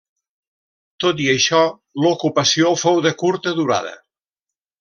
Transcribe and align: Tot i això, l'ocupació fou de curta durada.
Tot 1.03 1.21
i 1.25 1.27
això, 1.33 1.59
l'ocupació 2.05 2.75
fou 2.87 3.01
de 3.09 3.15
curta 3.23 3.57
durada. 3.63 3.97